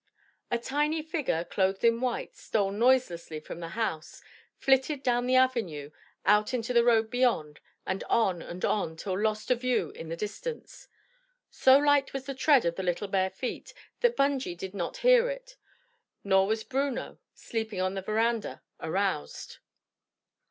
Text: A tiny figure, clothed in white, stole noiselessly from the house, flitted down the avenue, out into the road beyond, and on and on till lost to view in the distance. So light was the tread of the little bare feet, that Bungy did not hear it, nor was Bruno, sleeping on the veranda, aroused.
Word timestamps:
A 0.49 0.57
tiny 0.57 1.03
figure, 1.03 1.43
clothed 1.45 1.83
in 1.83 2.01
white, 2.01 2.35
stole 2.35 2.71
noiselessly 2.71 3.39
from 3.39 3.59
the 3.59 3.67
house, 3.77 4.23
flitted 4.57 5.03
down 5.03 5.27
the 5.27 5.35
avenue, 5.35 5.91
out 6.25 6.55
into 6.55 6.73
the 6.73 6.83
road 6.83 7.11
beyond, 7.11 7.59
and 7.85 8.03
on 8.05 8.41
and 8.41 8.65
on 8.65 8.97
till 8.97 9.15
lost 9.15 9.49
to 9.49 9.55
view 9.55 9.91
in 9.91 10.09
the 10.09 10.15
distance. 10.17 10.87
So 11.51 11.77
light 11.77 12.13
was 12.13 12.25
the 12.25 12.33
tread 12.33 12.65
of 12.65 12.77
the 12.77 12.81
little 12.81 13.07
bare 13.09 13.29
feet, 13.29 13.75
that 13.99 14.17
Bungy 14.17 14.55
did 14.57 14.73
not 14.73 14.97
hear 15.05 15.29
it, 15.29 15.55
nor 16.23 16.47
was 16.47 16.63
Bruno, 16.63 17.19
sleeping 17.35 17.79
on 17.79 17.93
the 17.93 18.01
veranda, 18.01 18.63
aroused. 18.79 19.59